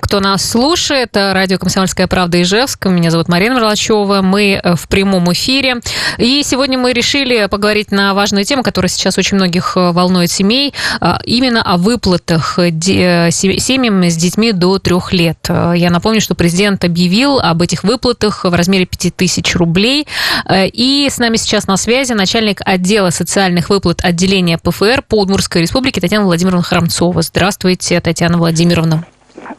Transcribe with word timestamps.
Кто 0.00 0.20
нас 0.20 0.48
слушает, 0.48 1.10
радио 1.14 1.58
«Комсомольская 1.58 2.06
правда» 2.06 2.40
Ижевск. 2.40 2.86
Меня 2.86 3.10
зовут 3.10 3.28
Марина 3.28 3.56
Мерлачева. 3.56 4.22
Мы 4.22 4.52
э, 4.54 4.74
в 4.74 4.88
прямом 4.88 5.30
эфире. 5.34 5.82
И 6.16 6.42
сегодня 6.42 6.78
мы 6.78 6.94
решили 6.94 7.44
поговорить 7.44 7.92
на 7.92 8.14
важную 8.14 8.46
тему, 8.46 8.62
которая 8.62 8.88
сейчас 8.88 9.18
очень 9.18 9.36
многих 9.36 9.76
э, 9.76 9.92
волнует 9.92 10.30
семей, 10.30 10.72
а, 11.02 11.20
именно 11.26 11.62
о 11.62 11.76
выплатах 11.76 12.58
э, 12.58 12.70
семьям 12.70 14.02
с 14.04 14.16
детьми 14.16 14.52
до 14.52 14.78
трех 14.78 15.12
лет. 15.12 15.46
Я 15.50 15.90
напомню, 15.90 16.22
что 16.22 16.34
президент 16.34 16.84
объявил 16.84 17.38
об 17.38 17.60
этих 17.60 17.84
выплатах 17.84 18.44
в 18.44 18.54
размере 18.54 18.86
5000 18.86 19.56
рублей. 19.56 20.06
И 20.50 21.06
с 21.10 21.18
нами 21.18 21.36
сейчас 21.36 21.66
на 21.66 21.76
связи 21.76 22.14
начальник 22.14 22.62
отдела 22.64 23.10
социальных 23.10 23.68
выплат 23.68 24.02
отделения 24.02 24.56
ПФР 24.56 25.02
по 25.06 25.16
Удмуртской 25.20 25.60
республике 25.60 26.00
Татьяна 26.00 26.24
Владимировна 26.24 26.62
Храмцова. 26.62 27.20
Здравствуйте, 27.20 28.00
Татьяна 28.00 28.38
Владимировна. 28.38 29.04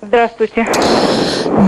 Здравствуйте. 0.01 0.67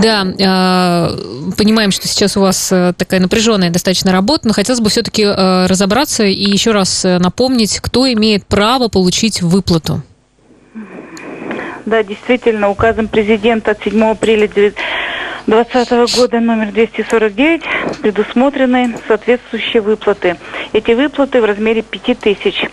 Да, 0.02 0.24
э, 0.24 1.52
понимаем, 1.56 1.90
что 1.90 2.08
сейчас 2.08 2.36
у 2.36 2.40
вас 2.40 2.70
э, 2.72 2.92
такая 2.96 3.20
напряженная 3.20 3.70
достаточно 3.70 4.12
работа, 4.12 4.48
но 4.48 4.54
хотелось 4.54 4.80
бы 4.80 4.90
все-таки 4.90 5.22
э, 5.22 5.66
разобраться 5.66 6.24
и 6.24 6.44
еще 6.44 6.72
раз 6.72 7.04
напомнить, 7.04 7.80
кто 7.80 8.10
имеет 8.12 8.46
право 8.46 8.88
получить 8.88 9.42
выплату. 9.42 10.02
Да, 11.86 12.02
действительно, 12.02 12.68
указом 12.68 13.08
президента 13.08 13.70
от 13.70 13.82
7 13.82 14.02
апреля 14.04 14.48
2020 14.48 16.16
года 16.16 16.40
номер 16.40 16.72
249 16.72 17.62
предусмотрены 18.02 18.96
соответствующие 19.06 19.82
выплаты. 19.82 20.36
Эти 20.72 20.92
выплаты 20.92 21.40
в 21.40 21.44
размере 21.44 21.82
5000 21.82 22.70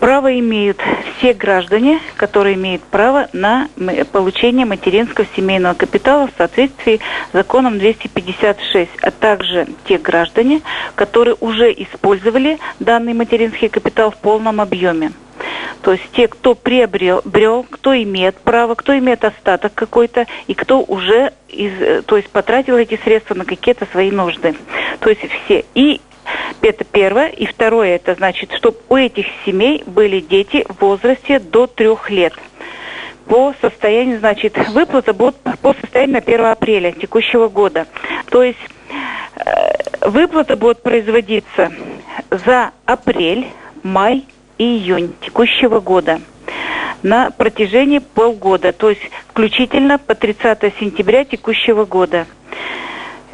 Право 0.00 0.38
имеют 0.38 0.80
все 1.16 1.32
граждане, 1.32 2.00
которые 2.16 2.56
имеют 2.56 2.82
право 2.82 3.28
на 3.32 3.68
получение 4.12 4.66
материнского 4.66 5.26
семейного 5.36 5.74
капитала 5.74 6.26
в 6.26 6.32
соответствии 6.36 7.00
с 7.30 7.32
законом 7.32 7.78
256, 7.78 8.90
а 9.02 9.10
также 9.10 9.66
те 9.86 9.98
граждане, 9.98 10.62
которые 10.94 11.36
уже 11.40 11.72
использовали 11.72 12.58
данный 12.80 13.14
материнский 13.14 13.68
капитал 13.68 14.10
в 14.10 14.16
полном 14.16 14.60
объеме. 14.60 15.12
То 15.82 15.92
есть 15.92 16.04
те, 16.12 16.28
кто 16.28 16.54
приобрел, 16.54 17.20
брел, 17.24 17.66
кто 17.68 17.94
имеет 17.94 18.36
право, 18.38 18.74
кто 18.74 18.96
имеет 18.96 19.24
остаток 19.24 19.74
какой-то, 19.74 20.26
и 20.46 20.54
кто 20.54 20.80
уже 20.80 21.32
из, 21.48 22.04
то 22.04 22.16
есть 22.16 22.30
потратил 22.30 22.76
эти 22.76 22.98
средства 23.04 23.34
на 23.34 23.44
какие-то 23.44 23.86
свои 23.92 24.10
нужды. 24.10 24.54
То 25.00 25.10
есть 25.10 25.20
все. 25.44 25.64
И 25.74 26.00
это 26.62 26.84
первое. 26.84 27.28
И 27.28 27.46
второе, 27.46 27.96
это 27.96 28.14
значит, 28.14 28.52
чтобы 28.52 28.78
у 28.88 28.96
этих 28.96 29.26
семей 29.44 29.82
были 29.86 30.20
дети 30.20 30.64
в 30.68 30.80
возрасте 30.80 31.38
до 31.38 31.66
трех 31.66 32.10
лет. 32.10 32.34
По 33.26 33.54
состоянию, 33.60 34.18
значит, 34.18 34.56
выплата 34.68 35.14
будет 35.14 35.36
по 35.36 35.74
состоянию 35.80 36.14
на 36.14 36.18
1 36.18 36.44
апреля 36.44 36.92
текущего 36.92 37.48
года. 37.48 37.86
То 38.30 38.42
есть 38.42 38.58
э, 39.36 40.08
выплата 40.08 40.56
будет 40.56 40.82
производиться 40.82 41.72
за 42.30 42.72
апрель, 42.84 43.48
май 43.82 44.24
и 44.58 44.64
июнь 44.64 45.14
текущего 45.22 45.80
года 45.80 46.20
на 47.04 47.30
протяжении 47.30 47.98
полгода, 47.98 48.72
то 48.72 48.88
есть 48.88 49.02
включительно 49.28 49.98
по 49.98 50.14
30 50.14 50.74
сентября 50.80 51.24
текущего 51.24 51.84
года. 51.84 52.26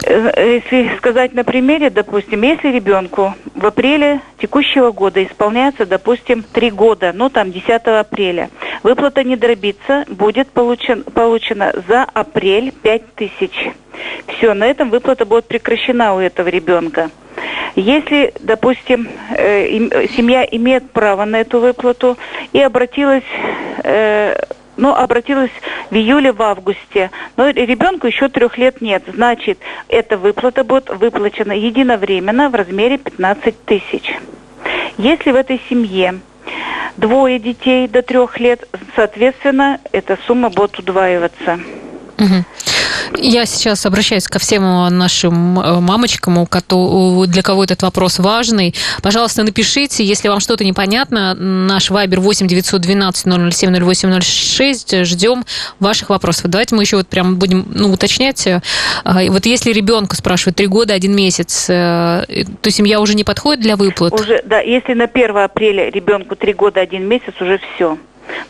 Если 0.06 0.96
сказать 0.96 1.34
на 1.34 1.44
примере, 1.44 1.90
допустим, 1.90 2.42
если 2.42 2.68
ребенку 2.68 3.34
в 3.54 3.66
апреле 3.66 4.20
текущего 4.40 4.92
года 4.92 5.22
исполняется, 5.22 5.84
допустим, 5.84 6.42
три 6.42 6.70
года, 6.70 7.12
ну 7.14 7.28
там 7.28 7.52
10 7.52 7.68
апреля, 7.68 8.50
выплата 8.82 9.22
не 9.24 9.36
дробится, 9.36 10.04
будет 10.08 10.48
получен, 10.48 11.04
получена 11.04 11.72
за 11.86 12.04
апрель 12.04 12.72
5 12.82 13.14
тысяч. 13.14 13.70
Все, 14.26 14.54
на 14.54 14.66
этом 14.66 14.90
выплата 14.90 15.26
будет 15.26 15.46
прекращена 15.46 16.14
у 16.14 16.18
этого 16.18 16.48
ребенка. 16.48 17.10
Если, 17.76 18.32
допустим, 18.40 19.08
э, 19.36 20.06
семья 20.16 20.44
имеет 20.50 20.90
право 20.90 21.24
на 21.24 21.40
эту 21.40 21.60
выплату 21.60 22.16
и 22.52 22.60
обратилась 22.60 23.24
э, 23.84 24.34
но 24.80 24.96
обратилась 24.96 25.50
в 25.90 25.94
июле, 25.94 26.32
в 26.32 26.42
августе. 26.42 27.10
Но 27.36 27.48
ребенку 27.50 28.06
еще 28.06 28.28
трех 28.28 28.56
лет 28.58 28.80
нет. 28.80 29.04
Значит, 29.06 29.58
эта 29.88 30.16
выплата 30.16 30.64
будет 30.64 30.88
выплачена 30.88 31.52
единовременно 31.52 32.48
в 32.48 32.54
размере 32.54 32.96
15 32.96 33.64
тысяч. 33.66 34.10
Если 34.96 35.30
в 35.30 35.36
этой 35.36 35.60
семье 35.68 36.20
двое 36.96 37.38
детей 37.38 37.88
до 37.88 38.02
трех 38.02 38.40
лет, 38.40 38.66
соответственно, 38.96 39.80
эта 39.92 40.18
сумма 40.26 40.48
будет 40.48 40.78
удваиваться. 40.78 41.60
Угу. 42.18 42.69
Я 43.16 43.46
сейчас 43.46 43.84
обращаюсь 43.86 44.28
ко 44.28 44.38
всем 44.38 44.62
нашим 44.96 45.58
э, 45.58 45.80
мамочкам, 45.80 46.46
для 47.26 47.42
кого 47.42 47.64
этот 47.64 47.82
вопрос 47.82 48.18
важный. 48.18 48.74
Пожалуйста, 49.02 49.42
напишите, 49.42 50.04
если 50.04 50.28
вам 50.28 50.40
что-то 50.40 50.64
непонятно. 50.64 51.34
Наш 51.34 51.90
вайбер 51.90 52.20
8 52.20 52.46
912 52.46 53.52
007 53.52 53.76
0806. 53.76 55.04
Ждем 55.04 55.44
ваших 55.80 56.10
вопросов. 56.10 56.46
Давайте 56.46 56.74
мы 56.74 56.82
еще 56.82 56.96
вот 56.96 57.08
прям 57.08 57.36
будем 57.36 57.66
ну, 57.74 57.92
уточнять. 57.92 58.46
Э, 58.46 58.60
вот 59.04 59.46
если 59.46 59.72
ребенку 59.72 60.14
спрашивают 60.14 60.56
три 60.56 60.66
года, 60.66 60.94
один 60.94 61.14
месяц, 61.14 61.66
э, 61.68 62.44
то 62.62 62.70
семья 62.70 63.00
уже 63.00 63.14
не 63.14 63.24
подходит 63.24 63.62
для 63.62 63.76
выплат? 63.76 64.12
Уже, 64.12 64.42
да. 64.44 64.60
Если 64.60 64.94
на 64.94 65.04
1 65.04 65.36
апреля 65.36 65.90
ребенку 65.90 66.36
три 66.36 66.52
года, 66.52 66.80
один 66.80 67.06
месяц, 67.06 67.34
уже 67.40 67.60
все. 67.74 67.98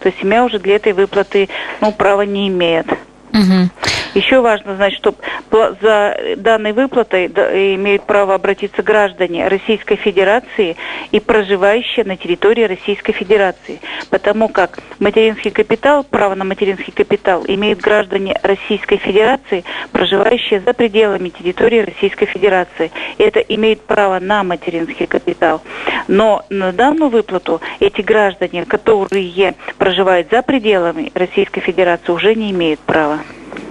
То 0.01 0.09
есть 0.09 0.21
семья 0.21 0.45
уже 0.45 0.59
для 0.59 0.77
этой 0.77 0.93
выплаты 0.93 1.49
ну, 1.81 1.93
права 1.93 2.23
не 2.23 2.49
имеет. 2.49 2.87
Угу. 3.33 3.71
Еще 4.15 4.41
важно 4.41 4.75
знать, 4.75 4.95
что 4.95 5.15
за 5.51 6.17
данной 6.37 6.73
выплатой 6.73 7.27
имеют 7.27 8.03
право 8.05 8.35
обратиться 8.35 8.83
граждане 8.83 9.47
Российской 9.47 9.95
Федерации 9.97 10.77
и 11.13 11.21
проживающие 11.21 12.05
на 12.05 12.17
территории 12.17 12.65
Российской 12.65 13.13
Федерации, 13.13 13.81
потому 14.11 14.49
как 14.49 14.81
материнский 14.99 15.53
капитал, 15.53 16.03
право 16.03 16.35
на 16.35 16.45
материнский 16.45 16.93
капитал 16.93 17.45
имеют 17.47 17.81
граждане 17.81 18.37
Российской 18.43 18.97
Федерации, 18.97 19.65
проживающие 19.93 20.61
за 20.61 20.73
пределами 20.73 21.29
территории 21.29 21.79
Российской 21.79 22.27
Федерации. 22.27 22.91
Это 23.17 23.39
имеют 23.39 23.83
право 23.83 24.19
на 24.19 24.43
материнский 24.43 25.07
капитал. 25.07 25.63
Но 26.09 26.45
на 26.51 26.73
данную 26.73 27.11
выплату 27.11 27.61
эти 27.79 28.01
граждане, 28.01 28.65
которые 28.65 29.55
проживают 29.79 30.29
за 30.33 30.43
пределами 30.43 31.13
Российской 31.15 31.61
Федерации, 31.61 32.11
уже 32.11 32.35
не 32.35 32.51
имеют 32.51 32.81
права. 32.81 33.20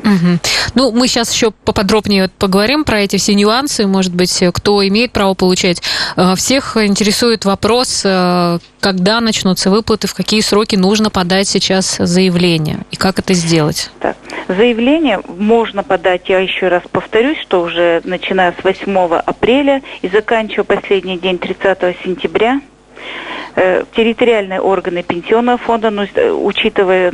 Угу. 0.04 0.40
Ну, 0.76 0.92
мы 0.92 1.08
сейчас 1.08 1.34
еще 1.34 1.52
поподробнее 1.52 2.30
поговорим 2.40 2.84
про 2.84 3.02
эти 3.02 3.18
все 3.18 3.34
нюансы, 3.34 3.86
может 3.86 4.14
быть, 4.14 4.44
кто 4.54 4.88
имеет 4.88 5.12
право 5.12 5.34
получать. 5.34 5.82
Э, 6.16 6.36
всех 6.36 6.78
интересует 6.78 7.46
вопрос, 7.46 8.02
э, 8.06 8.60
когда 8.80 9.20
начнутся 9.22 9.70
выплаты, 9.70 10.08
в 10.08 10.14
какие 10.14 10.42
сроки 10.42 10.76
нужно 10.76 11.10
подать 11.10 11.48
сейчас 11.48 11.98
заявление 12.00 12.80
и 12.92 12.96
как 12.96 13.20
это 13.20 13.34
сделать? 13.34 13.92
Так. 14.00 14.18
Заявление 14.48 15.22
можно 15.28 15.84
подать, 15.84 16.28
я 16.28 16.40
еще 16.40 16.70
раз 16.70 16.82
повторюсь, 16.92 17.38
что 17.40 17.62
уже 17.62 18.02
начиная 18.04 18.52
с 18.60 18.64
8 18.64 18.98
апреля 19.18 19.84
и 20.02 20.10
заканчивая 20.10 20.64
последний 20.64 21.20
день 21.20 21.38
30 21.38 21.96
сентября 22.04 22.60
территориальные 23.96 24.62
органы 24.62 25.04
пенсионного 25.04 25.58
фонда, 25.58 25.90
но, 25.90 26.06
э, 26.06 26.32
учитывая 26.32 27.14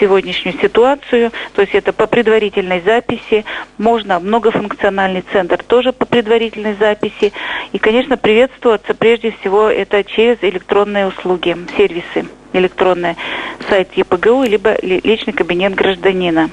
сегодняшнюю 0.00 0.58
ситуацию, 0.58 1.30
то 1.54 1.62
есть 1.62 1.74
это 1.74 1.92
по 1.92 2.06
предварительной 2.06 2.80
записи, 2.80 3.44
можно 3.76 4.18
многофункциональный 4.18 5.24
центр 5.32 5.62
тоже 5.62 5.92
по 5.92 6.06
предварительной 6.06 6.74
записи. 6.74 7.32
И, 7.72 7.78
конечно, 7.78 8.16
приветствоваться 8.16 8.94
прежде 8.94 9.32
всего 9.32 9.68
это 9.68 10.04
через 10.04 10.38
электронные 10.42 11.06
услуги, 11.08 11.56
сервисы 11.76 12.26
электронные, 12.52 13.16
сайт 13.68 13.92
ЕПГУ, 13.94 14.44
либо 14.44 14.76
личный 14.82 15.32
кабинет 15.32 15.74
гражданина. 15.74 16.50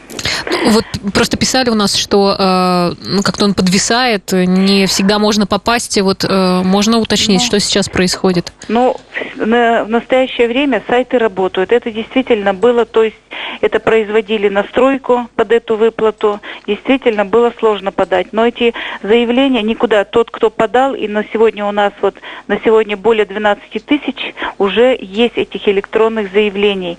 Вот 0.70 0.86
просто 1.14 1.38
писали 1.38 1.70
у 1.70 1.76
нас, 1.76 1.96
что 1.96 2.36
э, 2.38 2.94
ну, 3.04 3.24
как-то 3.24 3.46
он 3.46 3.54
подвисает, 3.54 4.32
не 4.32 4.86
всегда 4.88 5.20
можно 5.20 5.48
попасть. 5.48 6.00
Вот 6.02 6.24
э, 6.24 6.62
можно 6.64 6.98
уточнить, 6.98 7.42
ну, 7.42 7.46
что 7.46 7.60
сейчас 7.60 7.90
происходит? 7.90 8.52
Ну, 8.68 8.96
на, 9.36 9.84
в 9.84 9.90
настоящее 9.90 10.48
время 10.48 10.82
сайты 10.88 11.18
работают. 11.18 11.72
Это 11.72 11.92
действительно 11.92 12.54
было, 12.54 12.86
то 12.86 13.04
есть 13.04 13.16
это 13.62 13.80
производили 13.80 14.50
настройку 14.50 15.28
под 15.36 15.52
эту 15.52 15.76
выплату. 15.76 16.40
Действительно 16.68 17.26
было 17.26 17.54
сложно 17.60 17.92
подать. 17.92 18.28
Но 18.32 18.46
эти 18.46 18.74
заявления 19.02 19.62
никуда. 19.62 20.04
Тот, 20.06 20.32
кто 20.32 20.50
подал, 20.50 20.96
и 20.96 21.08
на 21.08 21.24
сегодня 21.32 21.66
у 21.66 21.72
нас 21.72 21.94
вот 22.02 22.16
на 22.48 22.60
сегодня 22.60 22.98
более 22.98 23.26
12 23.26 23.86
тысяч 23.86 24.34
уже 24.58 24.98
есть 25.00 25.38
этих 25.38 25.68
электронных 25.68 26.32
заявлений. 26.32 26.98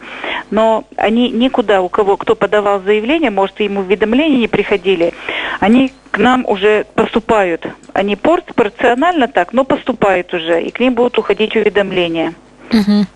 Но 0.51 0.85
они 0.97 1.31
никуда, 1.31 1.83
у 1.83 1.89
кого, 1.89 2.17
кто 2.17 2.35
подавал 2.35 2.81
заявление, 2.81 3.31
может, 3.31 3.61
ему 3.61 3.81
уведомления 3.81 4.39
не 4.39 4.49
приходили, 4.49 5.13
они 5.61 5.93
к 6.11 6.19
нам 6.19 6.45
уже 6.47 6.87
поступают. 6.95 7.67
Они 7.93 8.17
порционально 8.17 9.29
так, 9.29 9.53
но 9.53 9.65
поступают 9.65 10.33
уже, 10.35 10.63
и 10.63 10.71
к 10.71 10.81
ним 10.81 10.95
будут 10.95 11.19
уходить 11.19 11.57
уведомления. 11.57 12.35
Угу. 12.73 13.07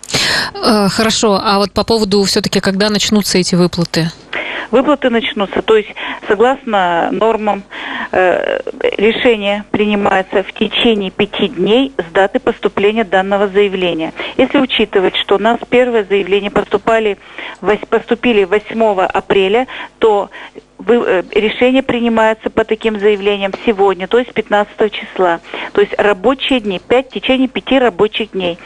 Хорошо, 0.89 1.39
а 1.43 1.57
вот 1.57 1.71
по 1.71 1.83
поводу 1.83 2.23
все-таки, 2.23 2.59
когда 2.59 2.89
начнутся 2.89 3.37
эти 3.37 3.55
выплаты? 3.55 4.11
выплаты 4.71 5.09
начнутся. 5.09 5.61
То 5.61 5.75
есть, 5.75 5.89
согласно 6.27 7.09
нормам, 7.11 7.63
э, 8.11 8.61
решение 8.97 9.65
принимается 9.71 10.43
в 10.43 10.53
течение 10.53 11.11
пяти 11.11 11.49
дней 11.49 11.93
с 11.97 12.11
даты 12.13 12.39
поступления 12.39 13.03
данного 13.03 13.47
заявления. 13.47 14.13
Если 14.37 14.57
учитывать, 14.57 15.15
что 15.17 15.35
у 15.35 15.39
нас 15.39 15.59
первое 15.69 16.05
заявление 16.05 16.51
поступали, 16.51 17.17
поступили 17.89 18.45
8 18.45 19.01
апреля, 19.05 19.67
то 19.99 20.29
Э, 20.55 20.59
решение 20.81 21.83
принимается 21.83 22.49
по 22.49 22.63
таким 22.63 22.99
заявлениям 22.99 23.51
сегодня, 23.65 24.07
то 24.07 24.19
есть 24.19 24.33
15 24.33 24.91
числа. 24.91 25.39
То 25.73 25.81
есть 25.81 25.93
рабочие 25.97 26.59
дни, 26.59 26.79
5 26.85 27.07
в 27.07 27.13
течение 27.13 27.47
5 27.47 27.81
рабочих 27.81 28.31
дней. 28.31 28.57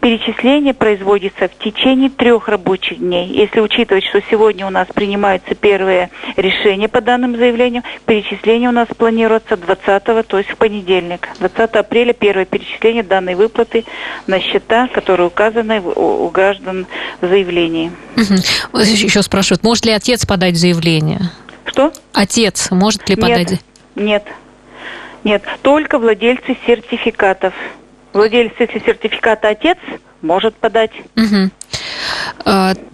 Перечисление 0.00 0.74
производится 0.74 1.48
в 1.48 1.62
течение 1.62 2.10
трех 2.10 2.48
рабочих 2.48 2.98
дней. 2.98 3.26
Если 3.28 3.60
учитывать, 3.60 4.04
что 4.04 4.20
сегодня 4.30 4.66
у 4.66 4.70
нас 4.70 4.88
принимаются 4.94 5.54
первые 5.54 6.10
решения 6.36 6.88
по 6.88 7.00
данным 7.00 7.36
заявлениям, 7.36 7.84
перечисление 8.06 8.68
у 8.68 8.72
нас 8.72 8.88
планируется 8.96 9.56
20 9.56 10.26
то 10.26 10.38
есть 10.38 10.50
в 10.50 10.56
понедельник. 10.56 11.28
20 11.38 11.76
апреля 11.76 12.12
первое 12.12 12.44
перечисление 12.44 13.02
данной 13.02 13.34
выплаты 13.34 13.84
на 14.26 14.40
счета, 14.40 14.88
которые 14.88 15.26
указаны 15.26 15.80
у 15.80 16.28
граждан 16.28 16.86
в 17.20 17.28
заявлении. 17.28 17.92
Угу. 18.16 18.80
Еще 18.80 19.22
спрашивают, 19.22 19.62
может 19.62 19.84
ли 19.84 19.92
отец 19.92 20.26
подать 20.26 20.56
заявление? 20.56 21.20
Отец 22.12 22.70
может 22.70 23.08
ли 23.08 23.16
подать? 23.16 23.50
Нет, 23.50 23.60
нет, 23.94 24.24
нет. 25.24 25.42
Только 25.62 25.98
владельцы 25.98 26.56
сертификатов. 26.66 27.54
Владелец, 28.12 28.52
сертификата 28.58 29.48
отец, 29.48 29.78
может 30.20 30.54
подать. 30.56 30.92
Угу. 31.16 31.50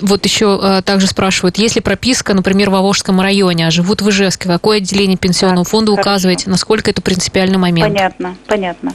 Вот 0.00 0.24
еще 0.24 0.58
а, 0.60 0.82
также 0.82 1.06
спрашивают, 1.06 1.56
если 1.56 1.80
прописка, 1.80 2.34
например, 2.34 2.70
в 2.70 2.74
Авожском 2.74 3.20
районе, 3.20 3.66
а 3.66 3.70
живут 3.70 4.02
в 4.02 4.10
Ижевске, 4.10 4.48
какое 4.48 4.78
отделение 4.78 5.16
пенсионного 5.16 5.64
так, 5.64 5.70
фонда 5.70 5.92
хорошо. 5.92 6.10
указываете, 6.10 6.50
насколько 6.50 6.90
это 6.90 7.00
принципиальный 7.00 7.58
момент? 7.58 7.94
Понятно, 7.94 8.36
понятно. 8.46 8.94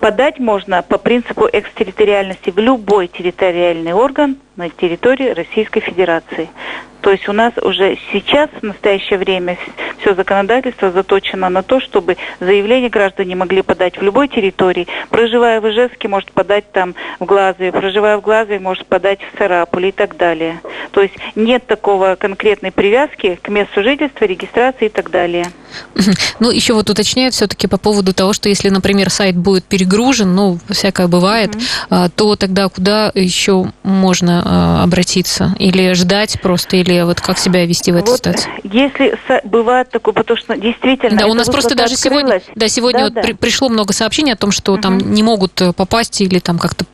Подать 0.00 0.38
можно 0.38 0.82
по 0.82 0.98
принципу 0.98 1.48
экстерриториальности 1.50 2.50
в 2.50 2.58
любой 2.58 3.08
территориальный 3.08 3.92
орган 3.92 4.36
на 4.56 4.70
территории 4.70 5.30
Российской 5.30 5.80
Федерации. 5.80 6.48
То 7.02 7.12
есть 7.12 7.28
у 7.28 7.32
нас 7.32 7.52
уже 7.62 7.98
сейчас, 8.12 8.50
в 8.60 8.64
настоящее 8.64 9.18
время, 9.20 9.56
все 10.00 10.14
законодательство 10.14 10.90
заточено 10.90 11.48
на 11.48 11.62
то, 11.62 11.78
чтобы 11.78 12.16
заявление 12.40 12.90
граждане 12.90 13.36
могли 13.36 13.62
подать 13.62 13.96
в 13.96 14.02
любой 14.02 14.26
территории. 14.26 14.88
Проживая 15.10 15.60
в 15.60 15.70
Ижевске, 15.70 16.08
может 16.08 16.32
подать 16.32 16.72
там 16.72 16.96
в 17.20 17.24
Глазове, 17.24 17.70
проживая 17.70 18.16
в 18.18 18.22
Глазове, 18.22 18.58
может 18.58 18.86
подать 18.86 19.20
в 19.20 19.38
Сарапуле 19.38 19.90
и 19.90 19.92
так 19.92 20.16
далее. 20.16 20.60
То 20.90 21.02
есть 21.02 21.14
нет 21.36 21.64
такого 21.66 22.16
конкретной 22.18 22.72
привязки 22.72 23.38
к 23.40 23.48
месту 23.50 23.84
жительства, 23.84 24.24
регистрации 24.24 24.86
и 24.86 24.88
так 24.88 25.10
далее. 25.10 25.46
Ну, 26.40 26.50
еще 26.50 26.74
вот 26.74 26.90
уточняют 26.90 27.34
все-таки 27.34 27.66
по 27.66 27.78
поводу 27.78 28.14
того, 28.14 28.32
что 28.32 28.48
если, 28.48 28.68
например, 28.68 29.10
сайт 29.10 29.36
будет 29.36 29.64
перегружен, 29.64 30.34
ну, 30.34 30.58
всякое 30.70 31.06
бывает, 31.06 31.54
угу. 31.54 31.96
то 32.14 32.36
тогда 32.36 32.68
куда 32.68 33.10
еще 33.14 33.72
можно 33.82 34.42
обратиться? 34.46 35.54
Или 35.58 35.92
ждать 35.92 36.40
просто, 36.40 36.76
или 36.76 37.02
вот 37.02 37.20
как 37.20 37.38
себя 37.38 37.64
вести 37.66 37.92
в 37.92 37.96
этой 37.96 38.10
вот 38.10 38.18
ситуации? 38.18 38.50
Если 38.64 39.18
бывает 39.44 39.90
такое, 39.90 40.14
потому 40.14 40.38
что 40.38 40.56
действительно... 40.56 41.18
Да, 41.18 41.26
у 41.26 41.34
нас 41.34 41.48
просто 41.48 41.74
даже 41.74 41.96
сегодня, 41.96 42.40
да, 42.54 42.68
сегодня 42.68 43.00
да, 43.00 43.04
вот 43.06 43.14
да. 43.14 43.22
При, 43.22 43.32
пришло 43.32 43.68
много 43.68 43.92
сообщений 43.92 44.32
о 44.32 44.36
том, 44.36 44.50
что 44.50 44.72
угу. 44.72 44.80
там 44.80 44.98
не 44.98 45.22
могут 45.22 45.60
э, 45.60 45.72
попасть 45.72 46.20
или 46.20 46.38
там 46.38 46.58
как-то 46.58 46.84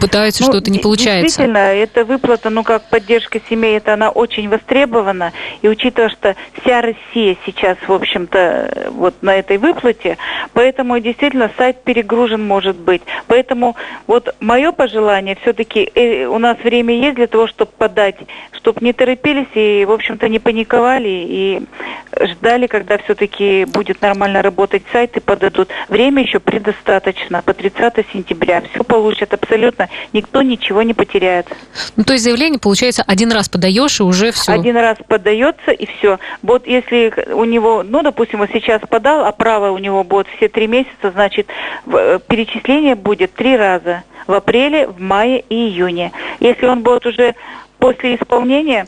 пытаются, 0.00 0.42
ну, 0.42 0.50
что-то 0.50 0.70
не 0.70 0.78
получается. 0.78 1.22
Действительно, 1.22 1.58
эта 1.58 2.04
выплата, 2.04 2.50
ну, 2.50 2.64
как 2.64 2.88
поддержка 2.90 3.40
семей, 3.48 3.76
это 3.76 3.94
она 3.94 4.10
очень 4.10 4.48
востребована. 4.48 5.32
И 5.62 5.68
учитывая, 5.68 6.08
что 6.08 6.34
вся 6.60 6.82
Россия 6.82 7.36
сейчас, 7.46 7.76
в 7.86 7.92
общем-то, 7.92 8.88
вот 8.90 9.14
на 9.22 9.36
этой 9.36 9.58
выплате, 9.58 10.18
поэтому 10.52 10.98
действительно 10.98 11.50
сайт 11.56 11.82
перегружен 11.84 12.44
может 12.44 12.76
быть. 12.76 13.02
Поэтому 13.28 13.76
вот 14.06 14.34
мое 14.40 14.72
пожелание, 14.72 15.36
все-таки 15.42 15.90
э, 15.94 16.26
у 16.26 16.38
нас 16.38 16.58
время 16.64 16.94
есть 16.94 17.16
для 17.16 17.28
того, 17.28 17.46
чтобы 17.46 17.70
подать, 17.78 18.16
чтобы 18.52 18.84
не 18.84 18.92
торопились 18.92 19.48
и, 19.54 19.84
в 19.84 19.92
общем-то, 19.92 20.28
не 20.28 20.38
паниковали 20.38 21.08
и 21.08 21.62
ждали, 22.20 22.66
когда 22.66 22.98
все-таки 22.98 23.64
будет 23.66 24.02
нормально 24.02 24.42
работать 24.42 24.82
сайт 24.92 25.16
и 25.16 25.20
подадут. 25.20 25.68
Время 25.88 26.22
еще 26.22 26.40
предостаточно, 26.40 27.42
по 27.42 27.54
30 27.54 28.04
сентября. 28.12 28.62
Все 28.72 28.82
получат 28.82 29.32
абсолютно 29.32 29.59
абсолютно 29.60 29.88
никто 30.12 30.42
ничего 30.42 30.82
не 30.82 30.94
потеряет. 30.94 31.46
Ну, 31.96 32.04
то 32.04 32.12
есть 32.12 32.24
заявление, 32.24 32.58
получается, 32.58 33.04
один 33.06 33.32
раз 33.32 33.48
подаешь 33.48 34.00
и 34.00 34.02
уже 34.02 34.32
все. 34.32 34.52
Один 34.52 34.76
раз 34.76 34.98
подается 35.06 35.70
и 35.70 35.86
все. 35.86 36.18
Вот 36.42 36.66
если 36.66 37.12
у 37.32 37.44
него, 37.44 37.82
ну, 37.82 38.02
допустим, 38.02 38.38
вот 38.40 38.50
сейчас 38.52 38.80
подал, 38.88 39.24
а 39.24 39.32
право 39.32 39.70
у 39.70 39.78
него 39.78 40.04
будет 40.04 40.26
все 40.36 40.48
три 40.48 40.66
месяца, 40.66 41.10
значит, 41.12 41.46
э, 41.86 42.18
перечисление 42.26 42.94
будет 42.94 43.32
три 43.34 43.56
раза. 43.56 44.02
В 44.26 44.32
апреле, 44.32 44.86
в 44.86 45.00
мае 45.00 45.42
и 45.48 45.54
июне. 45.54 46.12
Если 46.40 46.66
он 46.66 46.82
будет 46.82 47.06
уже 47.06 47.34
после 47.78 48.16
исполнения, 48.16 48.86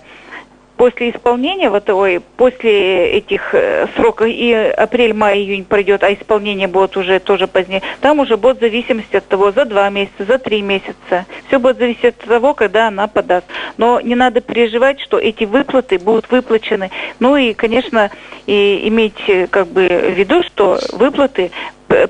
после 0.76 1.10
исполнения, 1.10 1.70
вот, 1.70 1.88
ой, 1.90 2.20
после 2.36 3.10
этих 3.12 3.54
э, 3.54 3.86
сроков, 3.94 4.26
и 4.28 4.52
апрель, 4.52 5.14
май, 5.14 5.38
июнь 5.38 5.64
пройдет, 5.64 6.02
а 6.02 6.12
исполнение 6.12 6.68
будет 6.68 6.96
уже 6.96 7.18
тоже 7.20 7.46
позднее, 7.46 7.82
там 8.00 8.20
уже 8.20 8.36
будет 8.36 8.60
зависимость 8.60 9.14
от 9.14 9.26
того, 9.26 9.52
за 9.52 9.64
два 9.64 9.88
месяца, 9.90 10.24
за 10.24 10.38
три 10.38 10.62
месяца. 10.62 11.26
Все 11.46 11.58
будет 11.58 11.78
зависеть 11.78 12.04
от 12.04 12.16
того, 12.18 12.54
когда 12.54 12.88
она 12.88 13.06
подаст. 13.06 13.46
Но 13.76 14.00
не 14.00 14.14
надо 14.14 14.40
переживать, 14.40 15.00
что 15.00 15.18
эти 15.18 15.44
выплаты 15.44 15.98
будут 15.98 16.30
выплачены. 16.30 16.90
Ну 17.20 17.36
и, 17.36 17.54
конечно, 17.54 18.10
и 18.46 18.88
иметь 18.88 19.22
э, 19.28 19.46
как 19.46 19.68
бы 19.68 19.86
в 19.86 20.14
виду, 20.14 20.42
что 20.42 20.78
выплаты, 20.92 21.50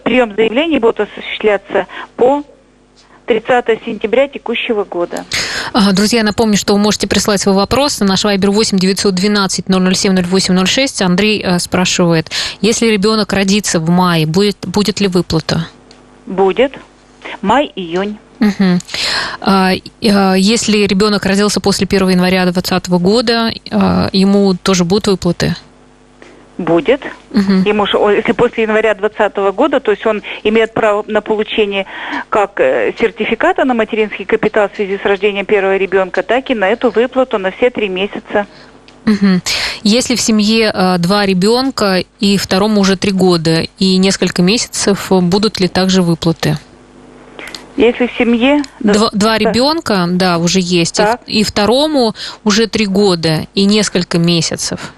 прием 0.04 0.34
заявлений 0.34 0.78
будут 0.78 1.00
осуществляться 1.00 1.86
по 2.16 2.42
30 3.40 3.84
сентября 3.86 4.28
текущего 4.28 4.84
года. 4.84 5.24
Друзья, 5.92 6.22
напомню, 6.22 6.58
что 6.58 6.74
вы 6.74 6.78
можете 6.78 7.06
прислать 7.06 7.40
свой 7.40 7.54
вопрос 7.54 8.00
на 8.00 8.06
наш 8.06 8.24
вайбер 8.24 8.50
8 8.50 8.78
912 8.78 9.64
007 9.68 10.16
0806. 10.22 11.02
Андрей 11.02 11.42
э, 11.42 11.58
спрашивает, 11.58 12.30
если 12.60 12.88
ребенок 12.88 13.32
родится 13.32 13.80
в 13.80 13.88
мае, 13.88 14.26
будет, 14.26 14.58
будет 14.66 15.00
ли 15.00 15.08
выплата? 15.08 15.66
Будет. 16.26 16.74
Май-июнь. 17.40 18.18
Угу. 18.40 18.80
Если 20.00 20.86
ребенок 20.86 21.24
родился 21.24 21.60
после 21.60 21.86
1 21.86 22.08
января 22.10 22.42
2020 22.44 22.90
года, 22.90 23.52
а, 23.70 24.10
ему 24.12 24.54
тоже 24.54 24.84
будут 24.84 25.06
выплаты? 25.06 25.54
Будет. 26.62 27.02
Угу. 27.30 27.52
Ему, 27.64 27.86
если 28.10 28.32
после 28.32 28.64
января 28.64 28.94
2020 28.94 29.54
года, 29.54 29.80
то 29.80 29.90
есть 29.90 30.06
он 30.06 30.22
имеет 30.44 30.72
право 30.74 31.04
на 31.06 31.20
получение 31.20 31.86
как 32.28 32.60
э, 32.60 32.92
сертификата 32.98 33.64
на 33.64 33.74
материнский 33.74 34.24
капитал 34.24 34.68
в 34.68 34.76
связи 34.76 34.98
с 34.98 35.04
рождением 35.04 35.46
первого 35.46 35.76
ребенка, 35.76 36.22
так 36.22 36.50
и 36.50 36.54
на 36.54 36.68
эту 36.68 36.90
выплату 36.90 37.38
на 37.38 37.50
все 37.50 37.70
три 37.70 37.88
месяца. 37.88 38.46
Угу. 39.06 39.40
Если 39.82 40.14
в 40.14 40.20
семье 40.20 40.70
э, 40.72 40.98
два 40.98 41.26
ребенка 41.26 42.04
и 42.20 42.36
второму 42.36 42.80
уже 42.80 42.96
три 42.96 43.12
года 43.12 43.66
и 43.78 43.96
несколько 43.96 44.42
месяцев, 44.42 45.10
будут 45.10 45.60
ли 45.60 45.68
также 45.68 46.02
выплаты? 46.02 46.58
Если 47.76 48.06
в 48.06 48.12
семье... 48.18 48.62
Два, 48.80 49.10
два 49.12 49.38
ребенка, 49.38 50.06
да, 50.08 50.38
уже 50.38 50.60
есть. 50.60 51.00
И, 51.00 51.40
и 51.40 51.42
второму 51.42 52.14
уже 52.44 52.66
три 52.66 52.86
года 52.86 53.46
и 53.54 53.64
несколько 53.64 54.18
месяцев. 54.18 54.92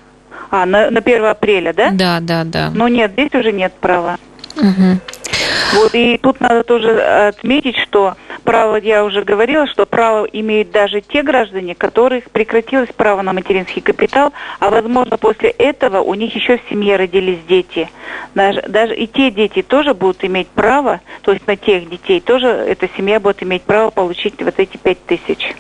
А, 0.55 0.67
на, 0.67 0.89
на 0.89 1.01
1 1.01 1.25
апреля, 1.25 1.73
да? 1.73 1.91
Да, 1.91 2.21
да, 2.21 2.45
да. 2.45 2.71
Но 2.73 2.87
нет, 2.87 3.11
здесь 3.11 3.35
уже 3.35 3.51
нет 3.51 3.73
права. 3.81 4.19
Угу. 4.57 5.01
Вот, 5.73 5.95
и 5.97 6.17
тут 6.19 6.41
надо 6.41 6.63
тоже 6.63 6.97
отметить, 7.01 7.77
что 7.77 8.15
право, 8.45 8.77
я 8.77 9.05
уже 9.05 9.25
говорила, 9.25 9.67
что 9.67 9.85
право 9.85 10.25
имеют 10.27 10.71
даже 10.71 11.01
те 11.01 11.25
граждане, 11.25 11.75
которых 11.75 12.31
прекратилось 12.31 12.91
право 12.97 13.23
на 13.23 13.33
материнский 13.33 13.83
капитал, 13.83 14.33
а 14.61 14.71
возможно 14.71 15.19
после 15.19 15.51
этого 15.51 16.03
у 16.03 16.15
них 16.15 16.33
еще 16.37 16.59
в 16.59 16.71
семье 16.71 16.95
родились 16.95 17.41
дети. 17.49 17.91
Даже, 18.37 18.63
даже 18.69 18.95
и 18.95 19.09
те 19.09 19.33
дети 19.33 19.61
тоже 19.61 19.93
будут 19.93 20.25
иметь 20.25 20.47
право, 20.47 21.01
то 21.23 21.33
есть 21.33 21.49
на 21.49 21.57
тех 21.57 21.91
детей 21.91 22.21
тоже 22.21 22.47
эта 22.47 22.89
семья 22.97 23.19
будет 23.19 23.43
иметь 23.43 23.63
право 23.63 23.91
получить 23.91 24.41
вот 24.41 24.55
эти 24.59 24.77
пять 24.77 25.05
тысяч. 25.05 25.57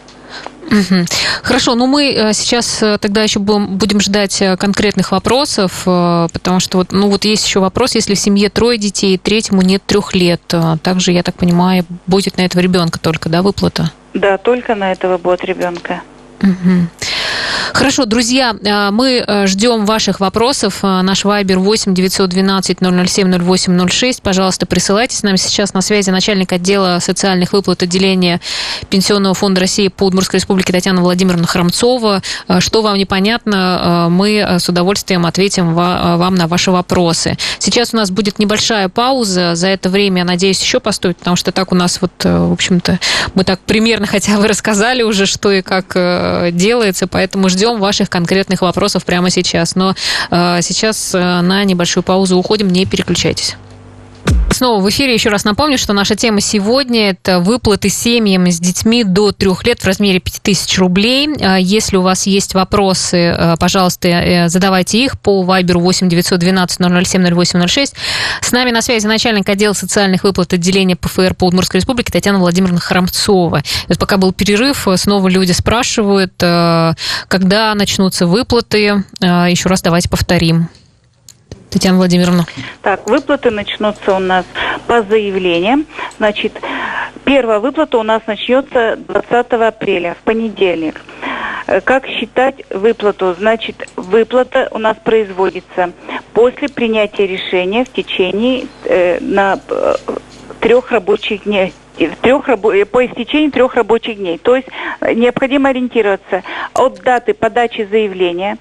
Угу. 0.66 1.04
Хорошо, 1.42 1.74
ну 1.74 1.86
мы 1.86 2.12
э, 2.12 2.32
сейчас 2.32 2.82
э, 2.82 2.98
тогда 2.98 3.22
еще 3.22 3.38
будем 3.38 4.00
ждать 4.00 4.40
э, 4.42 4.56
конкретных 4.56 5.12
вопросов, 5.12 5.82
потому 5.84 6.60
что 6.60 6.78
вот, 6.78 6.92
ну 6.92 7.08
вот 7.08 7.24
есть 7.24 7.46
еще 7.46 7.60
вопрос, 7.60 7.94
если 7.94 8.14
в 8.14 8.18
семье 8.18 8.48
трое 8.48 8.78
детей, 8.78 9.18
третьему 9.18 9.62
нет 9.62 9.82
трех 9.86 10.14
лет, 10.14 10.40
также, 10.82 11.12
я 11.12 11.22
так 11.22 11.34
понимаю, 11.36 11.84
будет 12.06 12.36
на 12.38 12.42
этого 12.42 12.60
ребенка 12.60 12.98
только, 12.98 13.28
да, 13.28 13.42
выплата? 13.42 13.92
Да, 14.14 14.38
только 14.38 14.74
на 14.74 14.92
этого 14.92 15.18
будет 15.18 15.44
ребенка. 15.44 16.02
Угу. 16.42 16.88
Хорошо, 17.72 18.04
друзья, 18.04 18.54
э, 18.62 18.90
мы 18.90 19.24
э, 19.26 19.46
ждем 19.46 19.84
ваших 19.84 20.20
вопросов. 20.20 20.78
Э, 20.82 21.02
наш 21.02 21.24
вайбер 21.24 21.58
8 21.58 21.94
912 21.94 22.78
007 22.80 23.32
0806. 23.32 24.22
Пожалуйста, 24.22 24.66
присылайте. 24.66 25.16
С 25.16 25.22
нами 25.22 25.36
сейчас 25.36 25.74
на 25.74 25.82
связи 25.82 26.10
начальник 26.10 26.52
отдела 26.52 26.98
социальных 27.00 27.52
выплат 27.52 27.82
отделения 27.82 28.40
Пенсионного 28.90 29.34
фонда 29.34 29.62
России 29.62 29.88
по 29.88 30.04
Удмуртской 30.04 30.38
республике 30.38 30.72
Татьяна 30.72 31.02
Владимировна 31.02 31.46
Храмцова. 31.46 32.22
Что 32.58 32.82
вам 32.82 32.96
непонятно, 32.96 34.08
мы 34.10 34.58
с 34.58 34.68
удовольствием 34.68 35.26
ответим 35.26 35.74
вам 35.74 36.34
на 36.34 36.46
ваши 36.46 36.70
вопросы. 36.70 37.36
Сейчас 37.58 37.92
у 37.92 37.96
нас 37.96 38.10
будет 38.10 38.38
небольшая 38.38 38.88
пауза. 38.88 39.54
За 39.54 39.68
это 39.68 39.88
время, 39.88 40.18
я 40.18 40.24
надеюсь, 40.24 40.60
еще 40.62 40.80
поступит, 40.80 41.18
потому 41.18 41.36
что 41.36 41.52
так 41.52 41.72
у 41.72 41.74
нас 41.74 42.00
вот, 42.00 42.12
в 42.22 42.52
общем-то, 42.52 42.98
мы 43.34 43.44
так 43.44 43.60
примерно 43.60 44.06
хотя 44.06 44.38
бы 44.38 44.46
рассказали 44.46 45.02
уже, 45.02 45.26
что 45.26 45.50
и 45.50 45.62
как 45.62 45.96
делается, 46.54 47.06
поэтому 47.06 47.33
ждем 47.48 47.80
ваших 47.80 48.10
конкретных 48.10 48.62
вопросов 48.62 49.04
прямо 49.04 49.30
сейчас. 49.30 49.74
Но 49.74 49.94
э, 50.30 50.62
сейчас 50.62 51.14
э, 51.14 51.40
на 51.40 51.64
небольшую 51.64 52.02
паузу 52.02 52.36
уходим, 52.36 52.68
не 52.68 52.86
переключайтесь. 52.86 53.56
Снова 54.54 54.80
в 54.80 54.88
эфире 54.88 55.14
еще 55.14 55.30
раз 55.30 55.42
напомню, 55.42 55.78
что 55.78 55.94
наша 55.94 56.14
тема 56.14 56.40
сегодня– 56.40 57.10
это 57.10 57.40
выплаты 57.40 57.88
семьям 57.88 58.46
с 58.46 58.60
детьми 58.60 59.02
до 59.02 59.32
трех 59.32 59.66
лет 59.66 59.80
в 59.80 59.84
размере 59.84 60.20
5000 60.20 60.78
рублей. 60.78 61.28
А 61.40 61.58
если 61.58 61.96
у 61.96 62.02
вас 62.02 62.28
есть 62.28 62.54
вопросы, 62.54 63.34
э, 63.36 63.56
пожалуйста, 63.58 64.06
э, 64.06 64.48
задавайте 64.48 65.04
их 65.04 65.18
по 65.18 65.42
Viber 65.42 65.78
8 65.78 66.08
912 66.08 66.78
007 66.78 67.20
0806. 67.24 67.94
С 68.42 68.52
нами 68.52 68.70
на 68.70 68.80
связи 68.80 69.08
начальник 69.08 69.48
отдела 69.48 69.72
социальных 69.72 70.22
выплат 70.22 70.52
отделения 70.52 70.94
ПФР 70.94 71.34
по 71.34 71.46
Удмуртской 71.46 71.80
республике 71.80 72.12
Татьяна 72.12 72.38
Владимировна 72.38 72.78
Храмцова. 72.78 73.60
Вот 73.88 73.98
пока 73.98 74.18
был 74.18 74.32
перерыв, 74.32 74.86
снова 74.94 75.26
люди 75.26 75.50
спрашивают, 75.50 76.34
э, 76.40 76.92
когда 77.26 77.74
начнутся 77.74 78.28
выплаты. 78.28 79.02
Еще 79.20 79.68
раз 79.68 79.82
давайте 79.82 80.08
повторим. 80.08 80.68
Татьяна 81.74 81.98
Владимировна. 81.98 82.46
Так, 82.82 83.10
выплаты 83.10 83.50
начнутся 83.50 84.14
у 84.14 84.20
нас 84.20 84.46
по 84.86 85.02
заявлениям. 85.02 85.86
Значит, 86.18 86.52
первая 87.24 87.58
выплата 87.58 87.98
у 87.98 88.04
нас 88.04 88.22
начнется 88.28 88.96
20 89.08 89.52
апреля, 89.54 90.14
в 90.14 90.22
понедельник. 90.24 91.00
Э, 91.66 91.80
как 91.80 92.06
считать 92.06 92.62
выплату? 92.70 93.34
Значит, 93.36 93.88
выплата 93.96 94.68
у 94.70 94.78
нас 94.78 94.96
производится 95.02 95.90
после 96.32 96.68
принятия 96.68 97.26
решения 97.26 97.84
в 97.84 97.92
течение 97.92 98.68
э, 98.84 99.18
на 99.18 99.58
э, 99.68 99.94
трех 100.60 100.92
рабочих 100.92 101.42
дней 101.42 101.72
трех, 102.22 102.48
э, 102.48 102.84
по 102.84 103.04
истечении 103.04 103.50
трех 103.50 103.74
рабочих 103.74 104.18
дней. 104.18 104.38
То 104.38 104.54
есть 104.54 104.68
э, 105.00 105.12
необходимо 105.12 105.70
ориентироваться 105.70 106.44
от 106.72 107.02
даты 107.02 107.34
подачи 107.34 107.88
заявления 107.90 108.58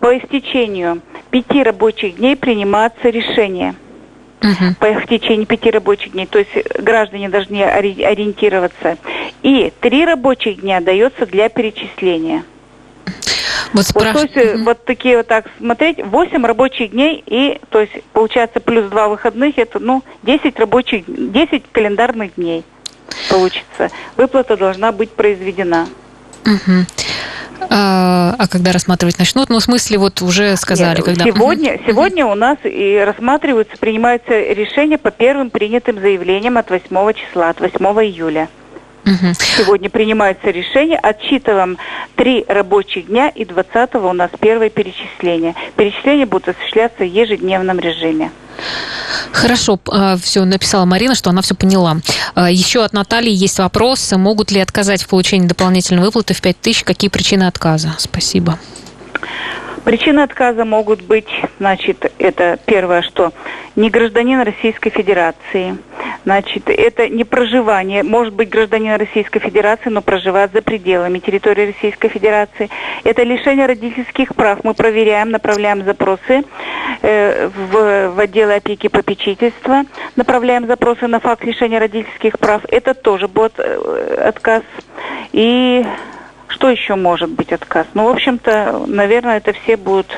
по 0.00 0.16
истечению 0.16 1.02
пяти 1.30 1.62
рабочих 1.62 2.16
дней 2.16 2.36
приниматься 2.36 3.08
решение. 3.08 3.74
Uh-huh. 4.40 5.02
в 5.02 5.06
течение 5.08 5.46
пяти 5.46 5.68
рабочих 5.68 6.12
дней. 6.12 6.26
То 6.26 6.38
есть 6.38 6.50
граждане 6.78 7.28
должны 7.28 7.60
ориентироваться. 7.62 8.96
И 9.42 9.72
три 9.80 10.04
рабочих 10.04 10.60
дня 10.60 10.80
дается 10.80 11.26
для 11.26 11.48
перечисления. 11.48 12.44
Вот, 13.72 13.84
спраш... 13.84 14.14
вот, 14.14 14.32
то 14.32 14.40
есть, 14.40 14.54
угу. 14.54 14.64
вот 14.64 14.84
такие 14.84 15.16
вот 15.18 15.26
так 15.26 15.46
смотреть, 15.58 15.98
8 16.02 16.46
рабочих 16.46 16.90
дней 16.92 17.22
и, 17.26 17.60
то 17.70 17.80
есть, 17.80 17.92
получается, 18.12 18.60
плюс 18.60 18.88
2 18.88 19.08
выходных, 19.08 19.58
это, 19.58 19.78
ну, 19.78 20.02
10 20.22 20.58
рабочих, 20.58 21.04
10 21.06 21.64
календарных 21.72 22.34
дней 22.36 22.64
получится. 23.28 23.90
Выплата 24.16 24.56
должна 24.56 24.92
быть 24.92 25.10
произведена. 25.10 25.86
Угу. 26.44 26.86
А, 27.70 28.34
а 28.38 28.48
когда 28.48 28.72
рассматривать 28.72 29.18
начнут? 29.18 29.48
Ну, 29.48 29.58
в 29.58 29.62
смысле, 29.62 29.98
вот 29.98 30.22
уже 30.22 30.56
сказали, 30.56 30.96
Нет, 30.96 31.04
когда... 31.04 31.24
Сегодня, 31.24 31.74
угу. 31.74 31.82
сегодня 31.86 32.26
у 32.26 32.34
нас 32.34 32.58
и 32.64 33.02
рассматриваются, 33.04 33.76
принимаются 33.78 34.30
решения 34.30 34.98
по 34.98 35.10
первым 35.10 35.50
принятым 35.50 36.00
заявлениям 36.00 36.58
от 36.58 36.70
8 36.70 37.12
числа, 37.14 37.50
от 37.50 37.60
8 37.60 37.74
июля. 38.04 38.48
Угу. 39.08 39.34
Сегодня 39.56 39.90
принимается 39.90 40.50
решение, 40.50 40.98
отчитываем 40.98 41.78
три 42.16 42.44
рабочих 42.46 43.06
дня 43.06 43.28
и 43.28 43.44
20 43.44 43.94
у 43.96 44.12
нас 44.12 44.30
первое 44.38 44.70
перечисление. 44.70 45.54
Перечисления 45.76 46.26
будут 46.26 46.48
осуществляться 46.48 47.04
в 47.04 47.06
ежедневном 47.06 47.78
режиме. 47.78 48.30
Хорошо, 49.32 49.78
а, 49.90 50.16
все 50.16 50.44
написала 50.44 50.84
Марина, 50.84 51.14
что 51.14 51.30
она 51.30 51.42
все 51.42 51.54
поняла. 51.54 51.98
А, 52.34 52.50
Еще 52.50 52.84
от 52.84 52.92
Натальи 52.92 53.32
есть 53.32 53.58
вопрос. 53.58 54.12
Могут 54.12 54.50
ли 54.50 54.60
отказать 54.60 55.02
в 55.02 55.08
получении 55.08 55.46
дополнительной 55.46 56.02
выплаты 56.02 56.34
в 56.34 56.40
5 56.42 56.60
тысяч? 56.60 56.84
Какие 56.84 57.10
причины 57.10 57.44
отказа? 57.44 57.94
Спасибо. 57.98 58.58
Причины 59.88 60.20
отказа 60.20 60.66
могут 60.66 61.00
быть, 61.00 61.30
значит, 61.58 62.12
это 62.18 62.58
первое, 62.66 63.00
что 63.00 63.32
не 63.74 63.88
гражданин 63.88 64.42
Российской 64.42 64.90
Федерации, 64.90 65.78
значит, 66.26 66.64
это 66.68 67.08
не 67.08 67.24
проживание, 67.24 68.02
может 68.02 68.34
быть 68.34 68.50
гражданин 68.50 68.96
Российской 68.96 69.38
Федерации, 69.38 69.88
но 69.88 70.02
проживает 70.02 70.52
за 70.52 70.60
пределами 70.60 71.20
территории 71.20 71.68
Российской 71.68 72.08
Федерации. 72.08 72.68
Это 73.02 73.22
лишение 73.22 73.64
родительских 73.64 74.34
прав. 74.34 74.62
Мы 74.62 74.74
проверяем, 74.74 75.30
направляем 75.30 75.82
запросы 75.82 76.44
э, 77.00 77.48
в, 77.48 78.10
в 78.10 78.20
отделы 78.20 78.56
опеки 78.56 78.86
и 78.86 78.90
попечительства, 78.90 79.84
направляем 80.16 80.66
запросы 80.66 81.06
на 81.06 81.18
факт 81.18 81.44
лишения 81.46 81.78
родительских 81.78 82.38
прав. 82.38 82.60
Это 82.68 82.92
тоже 82.92 83.26
будет 83.26 83.54
э, 83.56 84.22
отказ. 84.22 84.64
И 85.32 85.82
что 86.58 86.70
еще 86.70 86.96
может 86.96 87.30
быть 87.30 87.52
отказ? 87.52 87.86
Ну, 87.94 88.06
в 88.06 88.08
общем-то, 88.08 88.84
наверное, 88.88 89.36
это 89.36 89.52
все 89.52 89.76
будут 89.76 90.08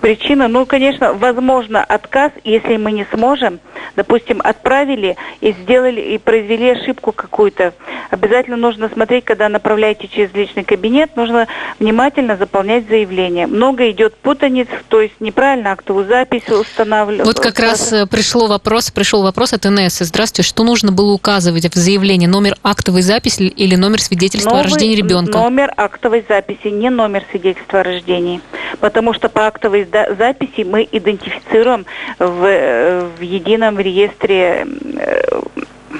причина, 0.00 0.48
ну, 0.48 0.66
конечно, 0.66 1.12
возможно 1.12 1.84
отказ, 1.84 2.32
если 2.44 2.76
мы 2.76 2.92
не 2.92 3.06
сможем, 3.12 3.60
допустим, 3.96 4.40
отправили 4.42 5.16
и 5.40 5.52
сделали, 5.52 6.00
и 6.00 6.18
произвели 6.18 6.70
ошибку 6.70 7.12
какую-то. 7.12 7.72
Обязательно 8.10 8.56
нужно 8.56 8.88
смотреть, 8.88 9.24
когда 9.24 9.48
направляете 9.48 10.08
через 10.08 10.32
личный 10.34 10.64
кабинет, 10.64 11.16
нужно 11.16 11.46
внимательно 11.78 12.36
заполнять 12.36 12.88
заявление. 12.88 13.46
Много 13.46 13.90
идет 13.90 14.16
путаниц, 14.16 14.68
то 14.88 15.00
есть 15.00 15.14
неправильно 15.20 15.72
актовую 15.72 16.06
запись 16.06 16.48
устанавливать. 16.48 17.26
Вот 17.26 17.40
как 17.40 17.58
раз 17.58 17.92
э, 17.92 18.06
пришло 18.06 18.46
вопрос, 18.46 18.90
пришел 18.90 19.22
вопрос 19.22 19.52
от 19.52 19.64
НС. 19.64 19.98
Здравствуйте, 19.98 20.48
что 20.48 20.64
нужно 20.64 20.92
было 20.92 21.12
указывать 21.12 21.64
в 21.64 21.78
заявлении? 21.78 22.26
Номер 22.26 22.56
актовой 22.62 23.02
записи 23.02 23.42
или 23.42 23.76
номер 23.76 24.00
свидетельства 24.00 24.50
Новый, 24.50 24.62
о 24.62 24.64
рождении 24.64 24.96
ребенка? 24.96 25.38
Номер 25.38 25.72
актовой 25.76 26.24
записи, 26.28 26.68
не 26.68 26.90
номер 26.90 27.24
свидетельства 27.30 27.80
о 27.80 27.82
рождении. 27.82 28.40
Потому 28.80 29.12
что 29.12 29.28
по 29.28 29.46
актовой 29.46 29.84
записи 29.90 30.64
мы 30.64 30.88
идентифицируем 30.90 31.86
в, 32.18 33.10
в 33.18 33.20
едином 33.20 33.78
реестре. 33.78 34.66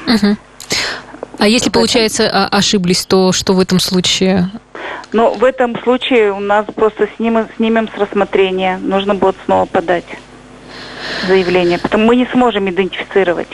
Угу. 0.06 0.36
А 1.38 1.48
если, 1.48 1.70
получается, 1.70 2.46
ошиблись, 2.48 3.06
то 3.06 3.32
что 3.32 3.54
в 3.54 3.60
этом 3.60 3.80
случае? 3.80 4.50
Ну, 5.12 5.34
в 5.34 5.44
этом 5.44 5.80
случае 5.82 6.32
у 6.32 6.40
нас 6.40 6.66
просто 6.74 7.08
снимем, 7.16 7.48
снимем 7.56 7.88
с 7.88 7.98
рассмотрения. 7.98 8.78
Нужно 8.78 9.14
будет 9.14 9.36
снова 9.46 9.64
подать 9.64 10.04
заявление, 11.26 11.78
потому 11.78 12.06
мы 12.06 12.16
не 12.16 12.26
сможем 12.26 12.68
идентифицировать. 12.68 13.48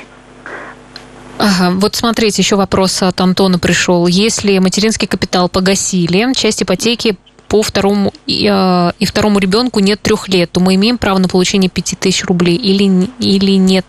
Ага, 1.38 1.72
вот 1.76 1.94
смотрите, 1.94 2.42
еще 2.42 2.56
вопрос 2.56 3.02
от 3.02 3.20
Антона 3.20 3.58
пришел. 3.58 4.06
Если 4.06 4.58
материнский 4.58 5.06
капитал 5.06 5.48
погасили, 5.48 6.32
часть 6.34 6.62
ипотеки 6.62 7.16
по 7.56 7.62
второму 7.62 8.12
и, 8.26 8.50
э, 8.52 8.92
и 8.98 9.06
второму 9.06 9.38
ребенку 9.38 9.80
нет 9.80 9.98
трех 10.02 10.28
лет, 10.28 10.52
то 10.52 10.60
мы 10.60 10.74
имеем 10.74 10.98
право 10.98 11.16
на 11.16 11.26
получение 11.26 11.70
пяти 11.70 11.96
тысяч 11.96 12.22
рублей 12.26 12.54
или, 12.54 13.08
или 13.18 13.52
нет? 13.52 13.86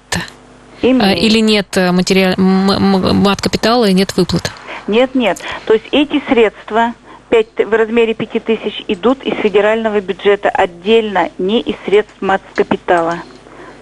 Имеем. 0.81 1.01
Э, 1.01 1.13
или 1.17 1.39
нет 1.39 1.75
э, 1.75 1.91
материал, 1.91 2.35
мат 2.37 3.41
капитала 3.41 3.83
и 3.89 3.93
нет 3.93 4.15
выплат? 4.15 4.49
Нет, 4.87 5.15
нет. 5.15 5.39
То 5.65 5.73
есть 5.73 5.85
эти 5.91 6.23
средства 6.29 6.93
5, 7.27 7.67
в 7.67 7.73
размере 7.73 8.13
5 8.13 8.41
тысяч 8.45 8.85
идут 8.87 9.21
из 9.23 9.35
федерального 9.41 9.99
бюджета 9.99 10.47
отдельно, 10.47 11.29
не 11.37 11.59
из 11.59 11.75
средств 11.85 12.15
мат 12.21 12.41
капитала. 12.55 13.17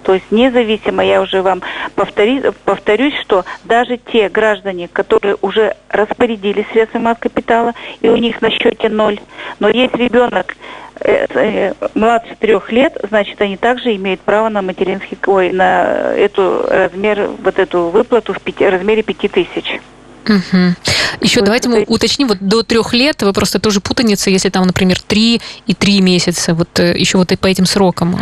То 0.05 0.13
есть 0.13 0.25
независимо, 0.29 1.03
я 1.03 1.19
уже 1.19 1.41
вам 1.41 1.63
повтори, 1.95 2.43
повторюсь, 2.63 3.15
что 3.21 3.43
даже 3.63 3.97
те 3.97 4.29
граждане, 4.29 4.87
которые 4.87 5.35
уже 5.41 5.75
распорядились 5.89 6.65
средствами 6.71 7.09
от 7.09 7.17
капитала, 7.17 7.73
и 8.01 8.09
у 8.09 8.15
них 8.15 8.39
на 8.39 8.51
счете 8.51 8.89
ноль, 8.89 9.19
но 9.59 9.67
есть 9.67 9.95
ребенок 9.95 10.55
э, 10.99 11.25
э, 11.27 11.73
младше 11.95 12.35
трех 12.39 12.71
лет, 12.71 12.95
значит, 13.09 13.41
они 13.41 13.57
также 13.57 13.95
имеют 13.95 14.21
право 14.21 14.49
на 14.49 14.61
материнский, 14.61 15.17
ой, 15.25 15.51
на 15.51 16.13
эту 16.15 16.67
размер, 16.69 17.27
вот 17.43 17.57
эту 17.57 17.89
выплату 17.89 18.33
в 18.33 18.41
пяти, 18.41 18.67
размере 18.67 19.01
пяти 19.01 19.27
тысяч. 19.27 19.79
Угу. 20.25 20.75
Еще 21.21 21.39
вот 21.39 21.45
давайте 21.45 21.69
мы 21.69 21.83
уточним, 21.87 22.27
вот 22.27 22.37
до 22.41 22.61
трех 22.61 22.93
лет 22.93 23.23
вы 23.23 23.33
просто 23.33 23.59
тоже 23.59 23.79
путаница, 23.79 24.29
если 24.29 24.49
там, 24.49 24.67
например, 24.67 24.99
три 25.01 25.41
и 25.65 25.73
три 25.73 25.99
месяца, 26.01 26.53
вот 26.53 26.79
э, 26.79 26.95
еще 26.95 27.17
вот 27.17 27.31
и 27.31 27.35
по 27.35 27.47
этим 27.47 27.65
срокам. 27.65 28.21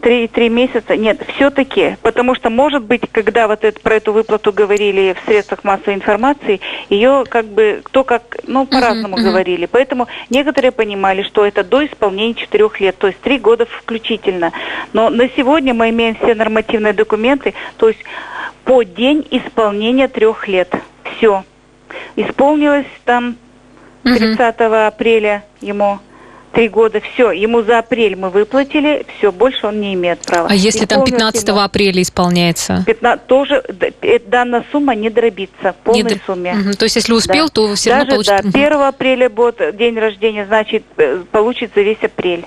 Три, 0.00 0.28
три 0.28 0.48
месяца? 0.48 0.96
Нет, 0.96 1.20
все-таки, 1.34 1.96
потому 2.00 2.34
что, 2.34 2.48
может 2.48 2.84
быть, 2.84 3.02
когда 3.12 3.46
вот 3.46 3.64
это, 3.64 3.78
про 3.80 3.96
эту 3.96 4.12
выплату 4.12 4.50
говорили 4.50 5.14
в 5.14 5.26
средствах 5.26 5.62
массовой 5.62 5.94
информации, 5.94 6.60
ее 6.88 7.24
как 7.28 7.46
бы 7.46 7.80
кто 7.84 8.02
как, 8.04 8.22
ну, 8.46 8.64
по-разному 8.64 9.16
uh-huh, 9.16 9.20
uh-huh. 9.20 9.24
говорили. 9.24 9.66
Поэтому 9.66 10.08
некоторые 10.30 10.72
понимали, 10.72 11.22
что 11.22 11.44
это 11.44 11.64
до 11.64 11.84
исполнения 11.84 12.34
четырех 12.34 12.80
лет, 12.80 12.96
то 12.96 13.08
есть 13.08 13.20
три 13.20 13.38
года 13.38 13.66
включительно. 13.66 14.52
Но 14.94 15.10
на 15.10 15.28
сегодня 15.36 15.74
мы 15.74 15.90
имеем 15.90 16.14
все 16.14 16.34
нормативные 16.34 16.94
документы, 16.94 17.52
то 17.76 17.88
есть 17.88 18.02
по 18.64 18.82
день 18.82 19.26
исполнения 19.30 20.08
трех 20.08 20.48
лет. 20.48 20.74
Все. 21.16 21.44
Исполнилось 22.16 22.86
там 23.04 23.36
30 24.04 24.38
uh-huh. 24.38 24.86
апреля 24.86 25.44
ему 25.60 25.98
три 26.52 26.68
года, 26.68 27.00
все, 27.00 27.30
ему 27.30 27.62
за 27.62 27.78
апрель 27.78 28.16
мы 28.16 28.30
выплатили, 28.30 29.06
все, 29.16 29.32
больше 29.32 29.66
он 29.66 29.80
не 29.80 29.94
имеет 29.94 30.20
права. 30.20 30.48
А 30.50 30.54
если 30.54 30.86
там 30.86 31.04
15 31.04 31.48
ему, 31.48 31.60
апреля 31.60 32.02
исполняется? 32.02 32.82
15, 32.86 33.26
тоже 33.26 33.62
э, 34.02 34.18
данная 34.26 34.64
сумма 34.72 34.94
не 34.94 35.10
дробится, 35.10 35.72
в 35.72 35.84
полной 35.84 36.02
не 36.02 36.20
сумме. 36.26 36.54
Угу, 36.54 36.72
то 36.74 36.84
есть 36.84 36.96
если 36.96 37.12
успел, 37.12 37.46
да. 37.46 37.52
то 37.52 37.74
все 37.74 37.90
равно 37.90 38.04
Даже, 38.04 38.30
получит... 38.30 38.52
Да, 38.52 38.66
1 38.66 38.72
апреля 38.80 39.30
будет 39.30 39.76
день 39.76 39.98
рождения, 39.98 40.46
значит, 40.46 40.84
э, 40.96 41.22
получится 41.30 41.80
весь 41.80 42.02
апрель. 42.02 42.44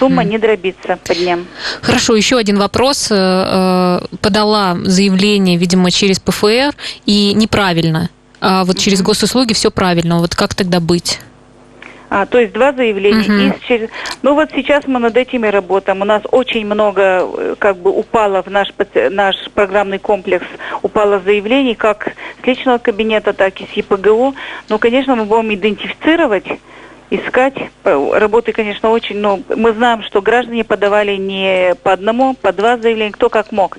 Сумма 0.00 0.24
не 0.24 0.38
дробится 0.38 0.98
по 1.06 1.14
дням. 1.14 1.46
Хорошо, 1.82 2.16
еще 2.16 2.36
один 2.36 2.58
вопрос. 2.58 3.08
Э, 3.10 4.00
подала 4.20 4.76
заявление, 4.82 5.56
видимо, 5.56 5.90
через 5.90 6.18
ПФР 6.18 6.74
и 7.06 7.32
неправильно. 7.34 8.10
А 8.40 8.64
вот 8.64 8.78
через 8.78 9.02
госуслуги 9.02 9.52
все 9.52 9.70
правильно. 9.70 10.18
Вот 10.18 10.34
как 10.34 10.54
тогда 10.54 10.80
быть? 10.80 11.20
А, 12.10 12.26
то 12.26 12.38
есть 12.38 12.52
два 12.52 12.72
заявления. 12.72 13.50
Uh-huh. 13.50 13.56
И 13.56 13.66
через... 13.66 13.90
Ну 14.22 14.34
вот 14.34 14.50
сейчас 14.54 14.86
мы 14.86 14.98
над 14.98 15.16
этими 15.16 15.46
работаем. 15.46 16.00
У 16.00 16.04
нас 16.04 16.22
очень 16.30 16.64
много 16.64 17.02
э, 17.02 17.54
как 17.58 17.76
бы 17.76 17.90
упало 17.90 18.42
в 18.42 18.50
наш, 18.50 18.68
наш 19.10 19.36
программный 19.54 19.98
комплекс, 19.98 20.46
упало 20.82 21.20
заявлений 21.20 21.74
как 21.74 22.14
с 22.42 22.46
личного 22.46 22.78
кабинета, 22.78 23.32
так 23.32 23.60
и 23.60 23.66
с 23.66 23.72
ЕПГУ. 23.72 24.34
Но, 24.68 24.78
конечно, 24.78 25.16
мы 25.16 25.24
будем 25.24 25.52
идентифицировать 25.52 26.46
искать. 27.10 27.54
Работы, 27.84 28.52
конечно, 28.52 28.90
очень, 28.90 29.18
но 29.18 29.40
мы 29.54 29.72
знаем, 29.72 30.02
что 30.02 30.20
граждане 30.20 30.64
подавали 30.64 31.16
не 31.16 31.74
по 31.82 31.92
одному, 31.92 32.34
по 32.34 32.52
два 32.52 32.76
заявления, 32.76 33.12
кто 33.12 33.28
как 33.28 33.52
мог. 33.52 33.78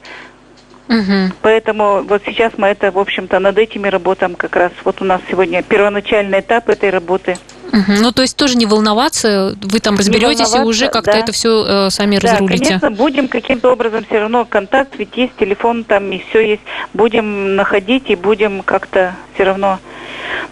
Угу. 0.87 1.33
Поэтому 1.43 2.01
вот 2.01 2.23
сейчас 2.25 2.53
мы 2.57 2.67
это, 2.67 2.91
в 2.91 2.97
общем-то, 2.97 3.37
над 3.39 3.57
этими 3.59 3.87
работаем 3.87 4.35
как 4.35 4.55
раз. 4.55 4.71
Вот 4.83 5.01
у 5.01 5.05
нас 5.05 5.21
сегодня 5.29 5.61
первоначальный 5.61 6.39
этап 6.39 6.67
этой 6.69 6.89
работы. 6.89 7.37
Угу. 7.71 8.01
Ну, 8.01 8.11
то 8.11 8.21
есть 8.21 8.35
тоже 8.35 8.55
не 8.57 8.65
волноваться, 8.65 9.55
вы 9.61 9.79
там 9.79 9.95
разберетесь 9.95 10.55
и 10.55 10.59
уже 10.59 10.87
как-то 10.87 11.11
да. 11.11 11.19
это 11.19 11.31
все 11.31 11.65
э, 11.67 11.89
сами 11.89 12.17
да, 12.17 12.31
разрулите. 12.31 12.65
конечно, 12.65 12.91
будем 12.91 13.27
каким-то 13.27 13.71
образом 13.71 14.03
все 14.05 14.19
равно 14.19 14.45
контакт, 14.45 14.95
ведь 14.97 15.15
есть 15.15 15.35
телефон 15.37 15.83
там 15.83 16.11
и 16.11 16.23
все 16.29 16.39
есть. 16.39 16.61
Будем 16.93 17.55
находить 17.55 18.09
и 18.09 18.15
будем 18.15 18.63
как-то 18.63 19.15
все 19.33 19.43
равно 19.43 19.79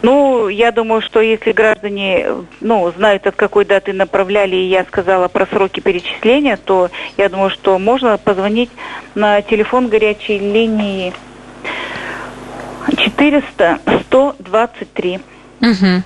ну, 0.01 0.47
я 0.47 0.71
думаю, 0.71 1.01
что 1.01 1.21
если 1.21 1.51
граждане, 1.51 2.27
ну, 2.62 2.91
знают, 2.95 3.25
от 3.25 3.36
какой 3.36 3.65
даты 3.65 3.93
направляли, 3.93 4.55
и 4.55 4.69
я 4.69 4.83
сказала 4.86 5.27
про 5.27 5.45
сроки 5.47 5.79
перечисления, 5.79 6.57
то 6.57 6.89
я 7.17 7.29
думаю, 7.29 7.50
что 7.50 7.79
можно 7.79 8.17
позвонить 8.17 8.69
на 9.15 9.41
телефон 9.41 9.88
горячей 9.88 10.39
линии 10.39 11.13
400 12.95 13.79
123. 14.07 15.19
Угу. 15.62 16.03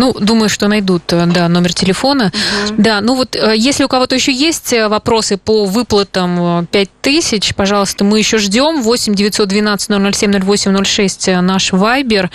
Ну, 0.00 0.14
думаю, 0.18 0.48
что 0.48 0.66
найдут, 0.66 1.12
э, 1.12 1.26
да, 1.26 1.46
номер 1.48 1.74
телефона. 1.74 2.32
Угу. 2.68 2.74
Да, 2.78 3.02
ну 3.02 3.14
вот, 3.16 3.36
э, 3.36 3.52
если 3.54 3.84
у 3.84 3.88
кого-то 3.88 4.14
еще 4.14 4.32
есть 4.32 4.72
э, 4.72 4.88
вопросы 4.88 5.36
по 5.36 5.66
выплатам 5.66 6.66
5000, 6.72 7.54
пожалуйста, 7.54 8.02
мы 8.02 8.18
еще 8.18 8.38
ждем. 8.38 8.80
8 8.80 9.14
912 9.14 10.16
007 10.16 10.40
08 10.42 10.84
06 10.84 11.28
наш 11.42 11.72
Вайбер. 11.72 12.30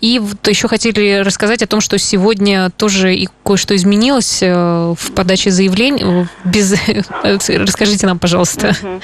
И 0.00 0.20
вот 0.20 0.46
еще 0.46 0.68
хотели 0.68 1.22
рассказать 1.24 1.64
о 1.64 1.66
том, 1.66 1.80
что 1.80 1.98
сегодня 1.98 2.70
тоже 2.70 3.16
и 3.16 3.28
кое-что 3.44 3.74
изменилось 3.74 4.40
в 4.40 5.12
подаче 5.16 5.50
заявлений. 5.50 6.28
Без... 6.44 6.74
Расскажите 7.48 8.06
нам, 8.06 8.20
пожалуйста. 8.20 8.76
Угу 8.80 9.00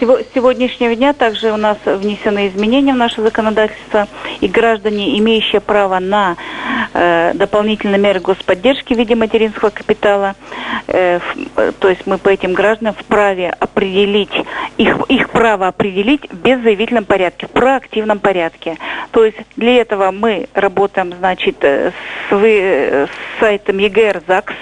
с 0.00 0.34
сегодняшнего 0.34 0.94
дня 0.94 1.12
также 1.12 1.52
у 1.52 1.56
нас 1.56 1.76
внесены 1.84 2.48
изменения 2.48 2.94
в 2.94 2.96
наше 2.96 3.22
законодательство, 3.22 4.08
и 4.40 4.48
граждане, 4.48 5.18
имеющие 5.18 5.60
право 5.60 5.98
на 5.98 6.36
дополнительные 6.92 7.98
меры 8.00 8.20
господдержки 8.20 8.94
в 8.94 8.98
виде 8.98 9.14
материнского 9.14 9.70
капитала, 9.70 10.34
э, 10.88 11.20
э, 11.56 11.72
то 11.78 11.88
есть 11.88 12.06
мы 12.06 12.18
по 12.18 12.28
этим 12.28 12.52
гражданам 12.52 12.94
вправе 12.94 13.50
определить, 13.50 14.32
их, 14.76 14.96
их 15.08 15.30
право 15.30 15.68
определить 15.68 16.30
в 16.30 16.34
беззаявительном 16.34 17.04
порядке, 17.04 17.46
в 17.46 17.50
проактивном 17.50 18.18
порядке. 18.18 18.76
То 19.10 19.24
есть 19.24 19.38
для 19.56 19.80
этого 19.80 20.10
мы 20.10 20.48
работаем, 20.54 21.12
значит, 21.18 21.56
э, 21.62 21.92
с, 22.28 22.32
вы, 22.32 22.58
э, 22.60 23.06
с 23.06 23.40
сайтом 23.40 23.78
ЕГР 23.78 24.22
ЗАГС, 24.26 24.54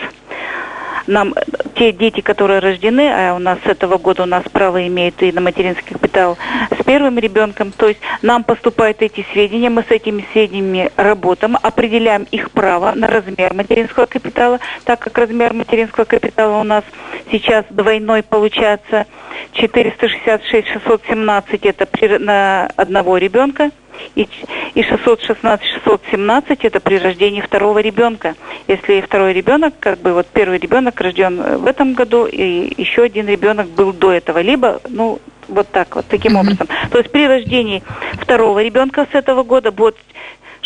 нам 1.09 1.35
те 1.75 1.91
дети, 1.93 2.21
которые 2.21 2.61
рождены, 2.61 3.11
а 3.11 3.35
у 3.35 3.39
нас 3.39 3.59
с 3.65 3.67
этого 3.67 3.97
года 3.99 4.25
у 4.25 4.27
нас 4.27 4.45
право 4.53 4.87
имеют 4.87 5.23
и 5.23 5.33
на 5.33 5.41
материнский 5.41 5.95
капитал 5.95 6.37
с 6.71 6.85
первым 6.85 7.19
ребенком, 7.19 7.73
то 7.73 7.89
есть 7.89 8.01
нам 8.23 8.45
поступают 8.45 9.03
эти 9.03 9.27
сведения, 9.33 9.71
мы 9.71 9.83
с 9.83 9.91
этими 9.91 10.25
сведениями 10.33 10.91
работаем, 10.97 11.57
определяем 11.61 12.27
их 12.31 12.51
право 12.51 12.93
на 12.95 13.09
размер 13.09 13.55
материнского 13.55 14.05
капитала, 14.07 14.61
так 14.85 15.01
как 15.01 15.19
размер 15.19 15.55
материнского 15.55 16.05
капитала 16.05 16.61
у 16.61 16.65
нас 16.65 16.85
сейчас 17.31 17.65
двойной 17.71 18.23
получается 18.23 19.07
466-617 19.55 21.61
это 21.63 21.89
на 22.19 22.67
одного 22.77 23.17
ребенка, 23.17 23.71
и, 24.15 24.29
и 24.75 24.83
616-617 24.83 26.59
это 26.63 26.81
при 26.81 26.99
рождении 26.99 27.41
второго 27.41 27.79
ребенка. 27.79 28.35
Если 28.67 29.01
второй 29.01 29.33
ребенок, 29.33 29.75
как 29.81 30.01
бы 30.01 30.13
вот 30.13 30.27
первый 30.27 30.59
ребенок 30.59 31.01
рожден 31.01 31.59
в 31.59 31.67
этом 31.67 31.95
году, 31.95 32.27
и 32.27 32.73
еще 32.81 33.03
один 33.03 33.27
ребенок 33.27 33.69
был 33.69 33.93
до 33.93 34.13
этого, 34.13 34.41
либо, 34.41 34.81
ну, 34.89 35.21
вот 35.49 35.69
так 35.71 35.97
вот, 35.97 36.07
таким 36.09 36.37
mm-hmm. 36.37 36.41
образом. 36.41 36.69
То 36.91 36.99
есть 36.99 37.11
при 37.11 37.27
рождении 37.27 37.83
второго 38.21 38.63
ребенка 38.63 39.07
с 39.11 39.15
этого 39.15 39.43
года 39.43 39.73
будет 39.73 39.97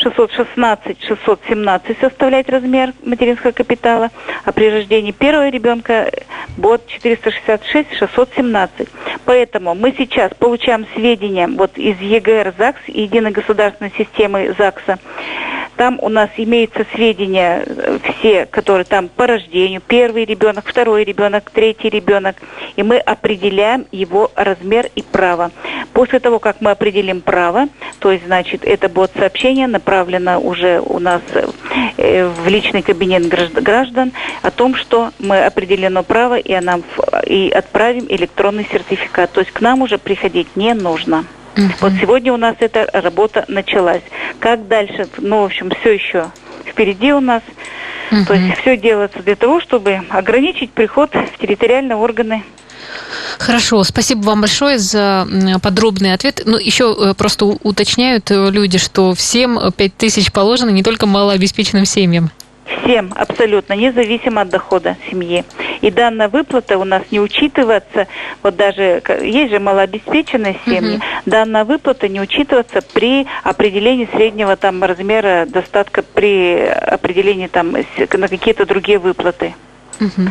616-617 0.02 2.00
составлять 2.00 2.48
размер 2.48 2.92
материнского 3.04 3.52
капитала, 3.52 4.10
а 4.44 4.52
при 4.52 4.70
рождении 4.70 5.12
первого 5.12 5.48
ребенка 5.48 6.10
будет 6.56 6.82
466-617. 7.02 8.88
Поэтому 9.24 9.74
мы 9.74 9.94
сейчас 9.96 10.32
получаем 10.38 10.86
сведения 10.94 11.46
вот 11.48 11.76
из 11.78 11.98
ЕГР 12.00 12.54
ЗАГС, 12.58 12.80
Единой 12.88 13.30
государственной 13.30 13.92
системы 13.96 14.54
ЗАГСа, 14.58 14.98
там 15.76 15.98
у 16.00 16.08
нас 16.08 16.30
имеются 16.36 16.86
сведения 16.94 17.64
э, 17.66 17.98
все, 18.02 18.46
которые 18.46 18.84
там 18.84 19.08
по 19.08 19.26
рождению, 19.26 19.80
первый 19.80 20.24
ребенок, 20.24 20.64
второй 20.66 21.04
ребенок, 21.04 21.50
третий 21.50 21.88
ребенок, 21.88 22.36
и 22.76 22.82
мы 22.82 22.98
определяем 22.98 23.86
его 23.92 24.30
размер 24.34 24.90
и 24.94 25.02
право. 25.02 25.50
После 25.92 26.20
того, 26.20 26.38
как 26.38 26.60
мы 26.60 26.70
определим 26.70 27.20
право, 27.20 27.68
то 27.98 28.12
есть, 28.12 28.26
значит, 28.26 28.64
это 28.64 28.88
будет 28.88 29.12
сообщение 29.16 29.66
направлено 29.66 30.40
уже 30.40 30.80
у 30.80 30.98
нас 30.98 31.22
э, 31.96 32.28
в 32.28 32.48
личный 32.48 32.82
кабинет 32.82 33.26
граждан 33.28 34.12
о 34.42 34.50
том, 34.50 34.74
что 34.74 35.10
мы 35.18 35.44
определено 35.44 36.02
право 36.02 36.38
и, 36.38 36.58
нам, 36.60 36.82
и 37.26 37.50
отправим 37.50 38.06
электронный 38.08 38.66
сертификат. 38.70 39.32
То 39.32 39.40
есть 39.40 39.52
к 39.52 39.60
нам 39.60 39.82
уже 39.82 39.98
приходить 39.98 40.56
не 40.56 40.74
нужно. 40.74 41.24
Uh-huh. 41.54 41.70
Вот 41.80 41.92
сегодня 42.00 42.32
у 42.32 42.36
нас 42.36 42.56
эта 42.60 42.88
работа 42.92 43.44
началась. 43.48 44.02
Как 44.38 44.66
дальше? 44.68 45.06
Ну, 45.18 45.42
в 45.42 45.44
общем, 45.44 45.70
все 45.80 45.92
еще 45.92 46.30
впереди 46.64 47.12
у 47.12 47.20
нас. 47.20 47.42
Uh-huh. 48.10 48.26
То 48.26 48.34
есть 48.34 48.60
все 48.60 48.76
делается 48.76 49.20
для 49.22 49.36
того, 49.36 49.60
чтобы 49.60 50.00
ограничить 50.08 50.72
приход 50.72 51.14
в 51.14 51.38
территориальные 51.38 51.96
органы 51.96 52.42
Хорошо, 53.38 53.82
спасибо 53.84 54.20
вам 54.22 54.40
большое 54.40 54.78
за 54.78 55.26
подробный 55.62 56.12
ответ. 56.14 56.42
Ну, 56.44 56.58
еще 56.58 56.94
э, 56.98 57.14
просто 57.14 57.44
уточняют 57.44 58.30
э, 58.30 58.50
люди, 58.50 58.78
что 58.78 59.14
всем 59.14 59.72
5 59.72 59.96
тысяч 59.96 60.32
положено, 60.32 60.70
не 60.70 60.82
только 60.82 61.06
малообеспеченным 61.06 61.86
семьям. 61.86 62.30
Всем, 62.82 63.12
абсолютно, 63.14 63.74
независимо 63.74 64.40
от 64.40 64.48
дохода 64.48 64.96
семьи. 65.10 65.44
И 65.80 65.90
данная 65.90 66.28
выплата 66.28 66.78
у 66.78 66.84
нас 66.84 67.02
не 67.10 67.20
учитывается, 67.20 68.08
вот 68.42 68.56
даже 68.56 69.02
есть 69.22 69.52
же 69.52 69.58
малообеспеченные 69.60 70.56
семьи, 70.64 70.96
угу. 70.96 71.02
данная 71.26 71.64
выплата 71.64 72.08
не 72.08 72.20
учитывается 72.20 72.80
при 72.92 73.26
определении 73.44 74.08
среднего 74.12 74.56
там 74.56 74.82
размера 74.82 75.46
достатка, 75.46 76.02
при 76.02 76.66
определении 76.66 77.46
там 77.46 77.72
на 77.72 78.28
какие-то 78.28 78.66
другие 78.66 78.98
выплаты. 78.98 79.54
Угу. 80.00 80.28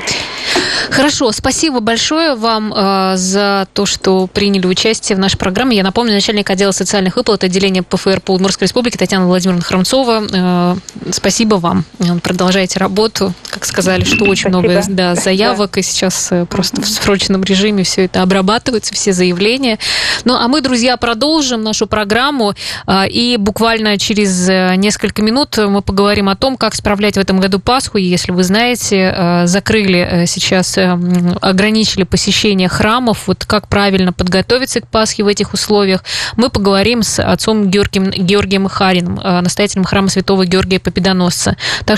Хорошо, 0.90 1.32
спасибо 1.32 1.80
большое 1.80 2.36
вам 2.36 2.74
э, 2.74 3.14
за 3.18 3.68
то, 3.74 3.86
что 3.86 4.28
приняли 4.28 4.66
участие 4.66 5.16
в 5.16 5.20
нашей 5.20 5.38
программе. 5.38 5.78
Я 5.78 5.84
напомню, 5.84 6.14
начальник 6.14 6.50
отдела 6.50 6.72
социальных 6.72 7.16
выплат 7.16 7.44
отделения 7.44 7.84
ПФР 7.84 8.22
по 8.22 8.32
Удмуртской 8.32 8.66
республике 8.66 8.98
Татьяна 8.98 9.28
Владимировна 9.28 9.64
Хромцова. 9.64 10.24
Э, 10.32 10.76
спасибо 11.12 11.56
вам. 11.56 11.86
Продолжайте 12.24 12.80
работу. 12.80 13.34
Как 13.50 13.66
сказали, 13.66 14.04
что 14.04 14.26
очень 14.26 14.52
спасибо. 14.52 14.60
много 14.60 14.84
да, 14.90 15.16
заявок, 15.16 15.72
да. 15.74 15.80
и 15.80 15.84
сейчас 15.84 16.32
э, 16.32 16.46
просто 16.46 16.82
в 16.82 16.88
срочном 16.88 17.44
режиме 17.44 17.84
все 17.84 18.06
это 18.06 18.22
обрабатывается, 18.22 18.94
все 18.94 19.14
заявления. 19.14 19.78
Ну, 20.26 20.36
а 20.36 20.48
мы, 20.48 20.62
друзья, 20.62 20.98
продолжим 20.98 21.64
нашу 21.64 21.88
программу, 21.88 22.54
э, 22.88 23.08
и 23.08 23.38
буквально 23.38 23.98
через 23.98 24.50
э, 24.50 24.76
несколько 24.76 25.22
минут 25.22 25.58
мы 25.58 25.82
поговорим 25.82 26.30
о 26.30 26.36
том, 26.36 26.58
как 26.58 26.76
справлять 26.76 27.16
в 27.16 27.20
этом 27.20 27.40
году 27.40 27.60
Пасху. 27.60 27.98
Если 27.98 28.32
вы 28.32 28.44
знаете, 28.44 29.14
э, 29.16 29.48
закрыли 29.48 30.00
э, 30.00 30.26
сейчас, 30.26 30.78
э, 30.78 30.81
ограничили 31.42 32.04
посещение 32.04 32.68
храмов, 32.68 33.28
вот 33.28 33.46
как 33.46 33.68
правильно 33.68 34.14
подготовиться 34.14 34.82
к 34.82 34.88
Пасхе 34.88 35.24
в 35.24 35.28
этих 35.28 35.54
условиях, 35.54 36.04
мы 36.38 36.50
поговорим 36.50 37.04
с 37.04 37.22
отцом 37.22 37.70
Георгием, 37.70 38.12
Георгием 38.12 38.68
Хариным, 38.68 39.16
настоятелем 39.16 39.84
храма 39.84 40.10
святого 40.10 40.46
Георгия 40.46 40.80
Победоносца. 40.80 41.58
Так 41.80 41.90